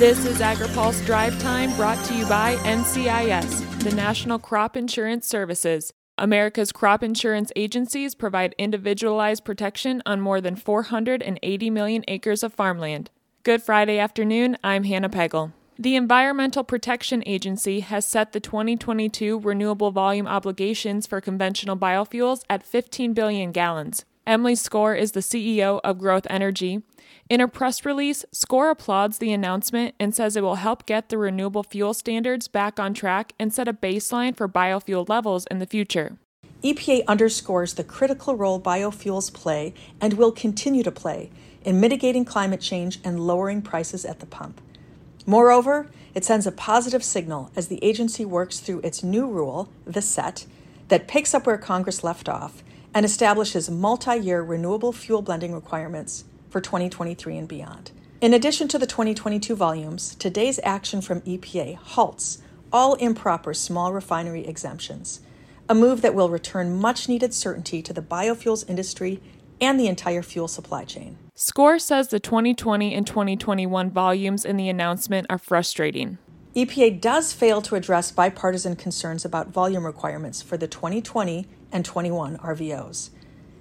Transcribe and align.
This 0.00 0.24
is 0.24 0.38
AgriPulse 0.38 1.04
Drive 1.04 1.38
Time 1.42 1.76
brought 1.76 2.02
to 2.06 2.14
you 2.14 2.24
by 2.24 2.54
NCIS, 2.62 3.82
the 3.82 3.94
National 3.94 4.38
Crop 4.38 4.74
Insurance 4.74 5.28
Services. 5.28 5.92
America's 6.16 6.72
crop 6.72 7.02
insurance 7.02 7.52
agencies 7.54 8.14
provide 8.14 8.54
individualized 8.56 9.44
protection 9.44 10.02
on 10.06 10.22
more 10.22 10.40
than 10.40 10.56
480 10.56 11.68
million 11.68 12.02
acres 12.08 12.42
of 12.42 12.54
farmland. 12.54 13.10
Good 13.42 13.62
Friday 13.62 13.98
afternoon, 13.98 14.56
I'm 14.64 14.84
Hannah 14.84 15.10
Pagel. 15.10 15.52
The 15.78 15.96
Environmental 15.96 16.64
Protection 16.64 17.22
Agency 17.26 17.80
has 17.80 18.06
set 18.06 18.32
the 18.32 18.40
2022 18.40 19.38
renewable 19.38 19.90
volume 19.90 20.26
obligations 20.26 21.06
for 21.06 21.20
conventional 21.20 21.76
biofuels 21.76 22.40
at 22.48 22.62
15 22.62 23.12
billion 23.12 23.52
gallons. 23.52 24.06
Emily 24.26 24.54
Skor 24.54 24.98
is 24.98 25.12
the 25.12 25.20
CEO 25.20 25.80
of 25.82 25.98
Growth 25.98 26.26
Energy. 26.28 26.82
In 27.28 27.40
a 27.40 27.48
press 27.48 27.84
release, 27.84 28.24
Skor 28.34 28.70
applauds 28.70 29.18
the 29.18 29.32
announcement 29.32 29.94
and 29.98 30.14
says 30.14 30.36
it 30.36 30.42
will 30.42 30.56
help 30.56 30.84
get 30.84 31.08
the 31.08 31.18
renewable 31.18 31.62
fuel 31.62 31.94
standards 31.94 32.46
back 32.46 32.78
on 32.78 32.92
track 32.92 33.32
and 33.38 33.52
set 33.52 33.66
a 33.66 33.72
baseline 33.72 34.36
for 34.36 34.48
biofuel 34.48 35.08
levels 35.08 35.46
in 35.50 35.58
the 35.58 35.66
future. 35.66 36.18
EPA 36.62 37.04
underscores 37.06 37.74
the 37.74 37.84
critical 37.84 38.36
role 38.36 38.60
biofuels 38.60 39.32
play 39.32 39.72
and 40.00 40.14
will 40.14 40.32
continue 40.32 40.82
to 40.82 40.92
play 40.92 41.30
in 41.64 41.80
mitigating 41.80 42.24
climate 42.24 42.60
change 42.60 43.00
and 43.02 43.26
lowering 43.26 43.62
prices 43.62 44.04
at 44.04 44.20
the 44.20 44.26
pump. 44.26 44.60
Moreover, 45.26 45.88
it 46.14 46.24
sends 46.24 46.46
a 46.46 46.52
positive 46.52 47.04
signal 47.04 47.50
as 47.56 47.68
the 47.68 47.82
agency 47.82 48.24
works 48.24 48.60
through 48.60 48.80
its 48.80 49.02
new 49.02 49.26
rule, 49.26 49.70
the 49.86 50.02
SET, 50.02 50.44
that 50.88 51.08
picks 51.08 51.34
up 51.34 51.46
where 51.46 51.58
Congress 51.58 52.04
left 52.04 52.28
off 52.28 52.62
and 52.94 53.06
establishes 53.06 53.70
multi 53.70 54.16
year 54.16 54.42
renewable 54.42 54.92
fuel 54.92 55.22
blending 55.22 55.54
requirements 55.54 56.24
for 56.48 56.60
2023 56.60 57.36
and 57.36 57.48
beyond. 57.48 57.92
In 58.20 58.34
addition 58.34 58.68
to 58.68 58.78
the 58.78 58.86
2022 58.86 59.56
volumes, 59.56 60.14
today's 60.16 60.60
action 60.62 61.00
from 61.00 61.22
EPA 61.22 61.76
halts 61.76 62.42
all 62.72 62.94
improper 62.94 63.54
small 63.54 63.92
refinery 63.92 64.46
exemptions, 64.46 65.20
a 65.68 65.74
move 65.74 66.02
that 66.02 66.14
will 66.14 66.28
return 66.28 66.78
much 66.78 67.08
needed 67.08 67.32
certainty 67.32 67.82
to 67.82 67.92
the 67.92 68.02
biofuels 68.02 68.68
industry 68.68 69.20
and 69.60 69.78
the 69.78 69.86
entire 69.86 70.22
fuel 70.22 70.48
supply 70.48 70.84
chain. 70.84 71.18
Skor 71.36 71.80
says 71.80 72.08
the 72.08 72.20
2020 72.20 72.94
and 72.94 73.06
2021 73.06 73.90
volumes 73.90 74.44
in 74.44 74.56
the 74.56 74.68
announcement 74.68 75.26
are 75.30 75.38
frustrating. 75.38 76.18
EPA 76.54 77.00
does 77.00 77.32
fail 77.32 77.62
to 77.62 77.76
address 77.76 78.10
bipartisan 78.10 78.74
concerns 78.74 79.24
about 79.24 79.48
volume 79.48 79.86
requirements 79.86 80.42
for 80.42 80.56
the 80.56 80.66
2020 80.66 81.46
and 81.72 81.84
21 81.84 82.38
RVOs. 82.38 83.10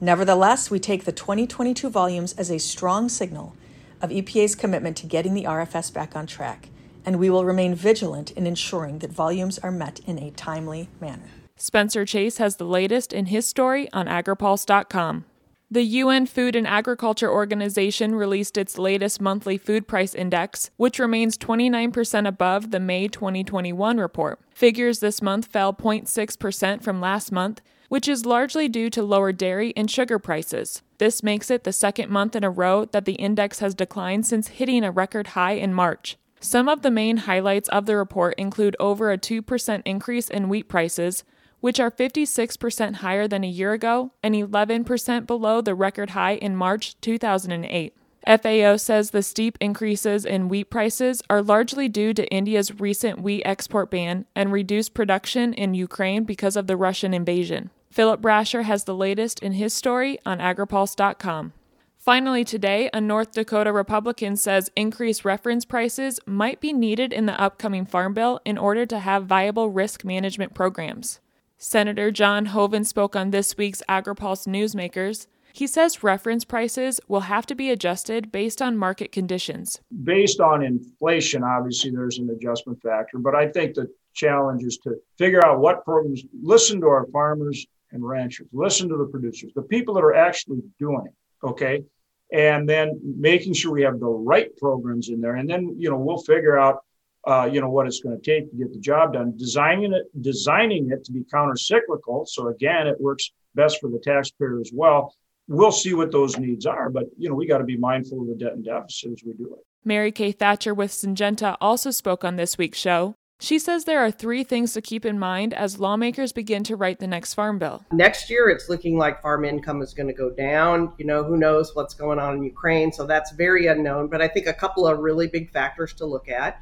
Nevertheless, 0.00 0.70
we 0.70 0.78
take 0.78 1.04
the 1.04 1.12
2022 1.12 1.90
volumes 1.90 2.32
as 2.34 2.50
a 2.50 2.58
strong 2.58 3.08
signal 3.08 3.54
of 4.00 4.10
EPA's 4.10 4.54
commitment 4.54 4.96
to 4.96 5.06
getting 5.06 5.34
the 5.34 5.44
RFS 5.44 5.92
back 5.92 6.16
on 6.16 6.26
track, 6.26 6.68
and 7.04 7.18
we 7.18 7.28
will 7.28 7.44
remain 7.44 7.74
vigilant 7.74 8.30
in 8.32 8.46
ensuring 8.46 9.00
that 9.00 9.12
volumes 9.12 9.58
are 9.58 9.70
met 9.70 10.00
in 10.06 10.18
a 10.18 10.30
timely 10.30 10.88
manner. 11.00 11.28
Spencer 11.56 12.06
Chase 12.06 12.38
has 12.38 12.56
the 12.56 12.64
latest 12.64 13.12
in 13.12 13.26
his 13.26 13.46
story 13.46 13.92
on 13.92 14.06
agripulse.com. 14.06 15.26
The 15.72 15.84
UN 15.84 16.26
Food 16.26 16.56
and 16.56 16.66
Agriculture 16.66 17.30
Organization 17.30 18.16
released 18.16 18.58
its 18.58 18.76
latest 18.76 19.20
monthly 19.20 19.56
food 19.56 19.86
price 19.86 20.16
index, 20.16 20.72
which 20.76 20.98
remains 20.98 21.38
29% 21.38 22.26
above 22.26 22.72
the 22.72 22.80
May 22.80 23.06
2021 23.06 23.98
report. 23.98 24.40
Figures 24.52 24.98
this 24.98 25.22
month 25.22 25.46
fell 25.46 25.72
0.6% 25.72 26.82
from 26.82 27.00
last 27.00 27.30
month, 27.30 27.60
which 27.88 28.08
is 28.08 28.26
largely 28.26 28.68
due 28.68 28.90
to 28.90 29.04
lower 29.04 29.30
dairy 29.30 29.72
and 29.76 29.88
sugar 29.88 30.18
prices. 30.18 30.82
This 30.98 31.22
makes 31.22 31.52
it 31.52 31.62
the 31.62 31.72
second 31.72 32.10
month 32.10 32.34
in 32.34 32.42
a 32.42 32.50
row 32.50 32.86
that 32.86 33.04
the 33.04 33.12
index 33.12 33.60
has 33.60 33.72
declined 33.72 34.26
since 34.26 34.48
hitting 34.48 34.82
a 34.82 34.90
record 34.90 35.28
high 35.28 35.52
in 35.52 35.72
March. 35.72 36.16
Some 36.40 36.68
of 36.68 36.82
the 36.82 36.90
main 36.90 37.18
highlights 37.18 37.68
of 37.68 37.86
the 37.86 37.96
report 37.96 38.34
include 38.36 38.74
over 38.80 39.12
a 39.12 39.18
2% 39.18 39.82
increase 39.84 40.28
in 40.28 40.48
wheat 40.48 40.68
prices, 40.68 41.22
which 41.60 41.78
are 41.80 41.90
56% 41.90 42.96
higher 42.96 43.28
than 43.28 43.44
a 43.44 43.48
year 43.48 43.72
ago 43.72 44.12
and 44.22 44.34
11% 44.34 45.26
below 45.26 45.60
the 45.60 45.74
record 45.74 46.10
high 46.10 46.34
in 46.34 46.56
March 46.56 47.00
2008. 47.00 47.94
FAO 48.26 48.76
says 48.76 49.10
the 49.10 49.22
steep 49.22 49.56
increases 49.60 50.24
in 50.24 50.48
wheat 50.48 50.70
prices 50.70 51.22
are 51.30 51.42
largely 51.42 51.88
due 51.88 52.12
to 52.12 52.28
India's 52.28 52.78
recent 52.78 53.22
wheat 53.22 53.42
export 53.44 53.90
ban 53.90 54.26
and 54.34 54.52
reduced 54.52 54.92
production 54.92 55.54
in 55.54 55.74
Ukraine 55.74 56.24
because 56.24 56.56
of 56.56 56.66
the 56.66 56.76
Russian 56.76 57.14
invasion. 57.14 57.70
Philip 57.90 58.20
Brasher 58.20 58.64
has 58.64 58.84
the 58.84 58.94
latest 58.94 59.40
in 59.40 59.52
his 59.52 59.72
story 59.72 60.18
on 60.26 60.38
agripulse.com. 60.38 61.52
Finally, 61.96 62.44
today, 62.44 62.88
a 62.94 63.00
North 63.00 63.32
Dakota 63.32 63.72
Republican 63.72 64.36
says 64.36 64.70
increased 64.74 65.24
reference 65.24 65.64
prices 65.64 66.18
might 66.24 66.60
be 66.60 66.72
needed 66.72 67.12
in 67.12 67.26
the 67.26 67.38
upcoming 67.40 67.84
Farm 67.84 68.14
Bill 68.14 68.40
in 68.44 68.56
order 68.56 68.86
to 68.86 69.00
have 69.00 69.26
viable 69.26 69.68
risk 69.68 70.04
management 70.04 70.54
programs. 70.54 71.20
Senator 71.62 72.10
John 72.10 72.46
Hoeven 72.46 72.84
spoke 72.84 73.14
on 73.14 73.32
this 73.32 73.58
week's 73.58 73.82
AgriPulse 73.86 74.48
Newsmakers. 74.48 75.26
He 75.52 75.66
says 75.66 76.02
reference 76.02 76.42
prices 76.42 77.00
will 77.06 77.20
have 77.20 77.44
to 77.44 77.54
be 77.54 77.68
adjusted 77.68 78.32
based 78.32 78.62
on 78.62 78.78
market 78.78 79.12
conditions. 79.12 79.78
Based 80.02 80.40
on 80.40 80.64
inflation, 80.64 81.44
obviously 81.44 81.90
there's 81.90 82.16
an 82.16 82.30
adjustment 82.30 82.80
factor, 82.80 83.18
but 83.18 83.34
I 83.34 83.46
think 83.46 83.74
the 83.74 83.88
challenge 84.14 84.64
is 84.64 84.78
to 84.84 84.94
figure 85.18 85.44
out 85.44 85.60
what 85.60 85.84
programs, 85.84 86.22
listen 86.42 86.80
to 86.80 86.86
our 86.86 87.06
farmers 87.12 87.66
and 87.92 88.02
ranchers, 88.02 88.48
listen 88.54 88.88
to 88.88 88.96
the 88.96 89.04
producers, 89.04 89.52
the 89.54 89.60
people 89.60 89.92
that 89.94 90.02
are 90.02 90.14
actually 90.14 90.62
doing 90.78 91.04
it, 91.04 91.46
okay? 91.46 91.84
And 92.32 92.66
then 92.66 92.98
making 93.02 93.52
sure 93.52 93.70
we 93.70 93.82
have 93.82 94.00
the 94.00 94.08
right 94.08 94.48
programs 94.56 95.10
in 95.10 95.20
there. 95.20 95.34
And 95.34 95.50
then, 95.50 95.76
you 95.78 95.90
know, 95.90 95.98
we'll 95.98 96.22
figure 96.22 96.58
out 96.58 96.78
uh, 97.26 97.48
you 97.50 97.60
know 97.60 97.70
what 97.70 97.86
it's 97.86 98.00
going 98.00 98.18
to 98.18 98.22
take 98.22 98.50
to 98.50 98.56
get 98.56 98.72
the 98.72 98.80
job 98.80 99.12
done. 99.12 99.34
Designing 99.36 99.92
it, 99.92 100.04
designing 100.22 100.90
it 100.90 101.04
to 101.04 101.12
be 101.12 101.24
counter-cyclical, 101.30 102.26
so 102.26 102.48
again, 102.48 102.86
it 102.86 103.00
works 103.00 103.30
best 103.54 103.80
for 103.80 103.90
the 103.90 103.98
taxpayer 103.98 104.60
as 104.60 104.70
well. 104.72 105.14
We'll 105.48 105.72
see 105.72 105.94
what 105.94 106.12
those 106.12 106.38
needs 106.38 106.64
are, 106.66 106.90
but 106.90 107.04
you 107.18 107.28
know 107.28 107.34
we 107.34 107.46
got 107.46 107.58
to 107.58 107.64
be 107.64 107.76
mindful 107.76 108.22
of 108.22 108.28
the 108.28 108.34
debt 108.34 108.54
and 108.54 108.64
deficit 108.64 109.12
as 109.12 109.22
we 109.24 109.32
do 109.32 109.54
it. 109.54 109.64
Mary 109.84 110.12
Kay 110.12 110.32
Thatcher 110.32 110.74
with 110.74 110.90
Syngenta 110.90 111.56
also 111.60 111.90
spoke 111.90 112.24
on 112.24 112.36
this 112.36 112.58
week's 112.58 112.78
show. 112.78 113.14
She 113.42 113.58
says 113.58 113.84
there 113.84 114.00
are 114.00 114.10
three 114.10 114.44
things 114.44 114.74
to 114.74 114.82
keep 114.82 115.06
in 115.06 115.18
mind 115.18 115.54
as 115.54 115.80
lawmakers 115.80 116.30
begin 116.30 116.62
to 116.64 116.76
write 116.76 116.98
the 116.98 117.06
next 117.06 117.32
farm 117.32 117.58
bill. 117.58 117.82
Next 117.90 118.28
year, 118.28 118.50
it's 118.50 118.68
looking 118.68 118.98
like 118.98 119.22
farm 119.22 119.46
income 119.46 119.80
is 119.80 119.94
going 119.94 120.08
to 120.08 120.12
go 120.12 120.28
down. 120.28 120.92
You 120.98 121.06
know, 121.06 121.24
who 121.24 121.38
knows 121.38 121.74
what's 121.74 121.94
going 121.94 122.18
on 122.18 122.36
in 122.36 122.42
Ukraine. 122.42 122.92
So 122.92 123.06
that's 123.06 123.32
very 123.32 123.66
unknown. 123.66 124.08
But 124.08 124.20
I 124.20 124.28
think 124.28 124.46
a 124.46 124.52
couple 124.52 124.86
of 124.86 124.98
really 124.98 125.26
big 125.26 125.50
factors 125.50 125.94
to 125.94 126.04
look 126.04 126.28
at 126.28 126.60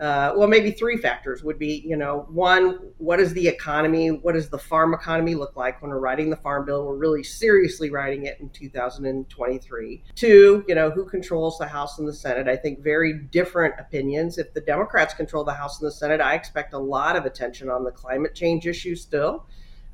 uh, 0.00 0.32
well, 0.36 0.46
maybe 0.46 0.70
three 0.70 0.96
factors 0.96 1.42
would 1.42 1.58
be, 1.58 1.82
you 1.84 1.96
know, 1.96 2.26
one, 2.30 2.78
what 2.98 3.18
is 3.18 3.32
the 3.34 3.48
economy? 3.48 4.08
What 4.10 4.34
does 4.34 4.48
the 4.48 4.58
farm 4.58 4.94
economy 4.94 5.34
look 5.34 5.56
like 5.56 5.82
when 5.82 5.90
we're 5.90 5.98
writing 5.98 6.30
the 6.30 6.36
farm 6.36 6.64
bill? 6.64 6.86
We're 6.86 6.96
really 6.96 7.24
seriously 7.24 7.90
writing 7.90 8.26
it 8.26 8.38
in 8.38 8.48
2023. 8.50 10.04
Two, 10.14 10.64
you 10.68 10.74
know, 10.76 10.90
who 10.90 11.04
controls 11.04 11.58
the 11.58 11.66
House 11.66 11.98
and 11.98 12.06
the 12.06 12.12
Senate? 12.12 12.46
I 12.46 12.54
think 12.54 12.80
very 12.80 13.12
different 13.12 13.74
opinions. 13.80 14.38
If 14.38 14.54
the 14.54 14.60
Democrats 14.60 15.14
control 15.14 15.42
the 15.42 15.52
House 15.52 15.80
and 15.80 15.88
the 15.88 15.92
Senate, 15.92 16.20
I 16.20 16.34
expect 16.34 16.74
a 16.74 16.78
lot 16.78 17.16
of 17.16 17.24
attention 17.24 17.68
on 17.68 17.82
the 17.82 17.90
climate 17.90 18.36
change 18.36 18.68
issue 18.68 18.94
still. 18.94 19.46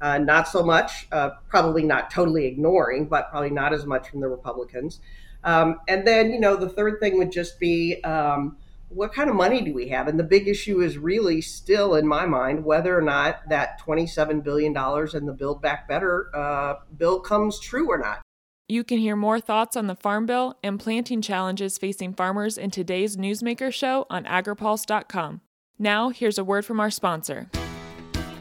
Uh, 0.03 0.19
not 0.19 0.48
so 0.48 0.62
much, 0.62 1.09
uh, 1.12 1.31
probably 1.48 1.82
not 1.82 2.10
totally 2.10 2.44
ignoring, 2.44 3.06
but 3.06 3.31
probably 3.31 3.48
not 3.48 3.72
as 3.72 3.87
much 3.87 4.10
from 4.10 4.20
the 4.20 4.28
Republicans. 4.28 5.00
Um, 5.44 5.81
and 5.88 6.06
then, 6.06 6.31
you 6.31 6.41
know, 6.41 6.56
the 6.56 6.69
third 6.69 7.00
thing 7.00 7.16
would 7.16 7.32
just 7.32 7.59
be, 7.59 8.03
um, 8.03 8.59
what 8.94 9.12
kind 9.12 9.28
of 9.28 9.37
money 9.37 9.60
do 9.62 9.75
we 9.75 9.88
have? 9.88 10.09
And 10.09 10.19
the 10.19 10.25
big 10.25 10.49
issue 10.49 10.81
is 10.81 10.97
really 10.97 11.41
still, 11.41 11.94
in 11.94 12.06
my 12.06 12.27
mind, 12.27 12.65
whether 12.65 12.97
or 12.97 13.03
not 13.03 13.49
that 13.49 13.81
$27 13.81 14.43
billion 14.43 14.72
in 15.15 15.27
the 15.27 15.32
Build 15.37 15.60
Back 15.60 15.88
Better 15.88 16.31
uh, 16.34 16.75
bill 16.97 17.21
comes 17.21 17.59
true 17.59 17.91
or 17.91 17.99
not. 17.99 18.22
You 18.69 18.82
can 18.82 18.99
hear 18.99 19.15
more 19.15 19.41
thoughts 19.41 19.77
on 19.77 19.88
the 19.88 19.94
Farm 19.94 20.25
Bill 20.25 20.56
and 20.62 20.81
planting 20.81 21.21
challenges 21.21 21.77
facing 21.77 22.15
farmers 22.15 22.56
in 22.56 22.71
today's 22.71 23.16
Newsmaker 23.16 23.72
show 23.72 24.06
on 24.08 24.25
agripulse.com. 24.25 25.43
Now, 25.79 26.08
here's 26.08 26.38
a 26.38 26.44
word 26.44 26.64
from 26.64 26.81
our 26.81 26.91
sponsor. 26.91 27.50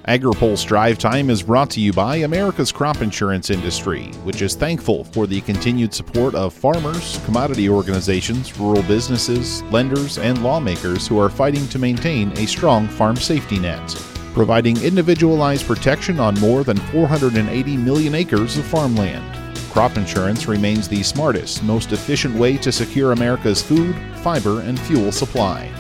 AgriPulse 0.08 0.68
Drive 0.68 0.98
Time 0.98 1.30
is 1.30 1.42
brought 1.42 1.70
to 1.70 1.80
you 1.80 1.94
by 1.94 2.18
America's 2.18 2.74
crop 2.74 3.02
insurance 3.02 3.50
industry, 3.50 4.08
which 4.26 4.42
is 4.42 4.54
thankful 4.54 5.06
for 5.06 5.26
the 5.28 5.40
continued 5.42 5.94
support 5.94 6.36
of 6.36 6.54
farmers, 6.54 7.22
commodity 7.24 7.70
organizations, 7.70 8.60
rural 8.60 8.84
businesses, 8.84 9.64
lenders, 9.72 10.18
and 10.18 10.44
lawmakers 10.44 11.08
who 11.08 11.18
are 11.18 11.30
fighting 11.30 11.66
to 11.70 11.80
maintain 11.80 12.38
a 12.38 12.46
strong 12.46 12.86
farm 12.86 13.16
safety 13.16 13.58
net. 13.58 13.96
Providing 14.34 14.76
individualized 14.84 15.66
protection 15.66 16.20
on 16.20 16.38
more 16.42 16.66
than 16.66 16.76
480 16.92 17.78
million 17.78 18.14
acres 18.14 18.58
of 18.58 18.66
farmland. 18.66 19.24
Crop 19.72 19.96
insurance 19.96 20.50
remains 20.50 20.90
the 20.90 21.02
smartest, 21.02 21.64
most 21.64 21.94
efficient 21.94 22.36
way 22.36 22.58
to 22.58 22.74
secure 22.74 23.14
America's 23.14 23.62
food, 23.62 23.96
fiber, 24.18 24.60
and 24.64 24.78
fuel 24.82 25.14
supply. 25.14 25.72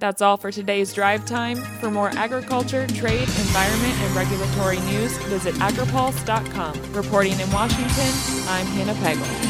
That's 0.00 0.22
all 0.22 0.36
for 0.36 0.52
today's 0.52 0.94
drive 0.94 1.26
time. 1.26 1.56
For 1.56 1.90
more 1.90 2.10
agriculture, 2.10 2.86
trade, 2.86 3.22
environment, 3.22 3.94
and 3.98 4.14
regulatory 4.14 4.78
news, 4.80 5.16
visit 5.24 5.56
agripulse.com. 5.56 6.92
Reporting 6.92 7.40
in 7.40 7.50
Washington, 7.50 8.46
I'm 8.46 8.66
Hannah 8.66 8.94
Pagel. 8.94 9.47